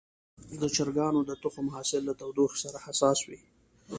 د 0.61 0.63
چرګانو 0.75 1.19
د 1.25 1.31
تخم 1.43 1.65
حاصل 1.75 2.01
له 2.05 2.13
تودوخې 2.19 2.57
سره 2.65 2.77
حساس 2.85 3.19
وي. 3.27 3.39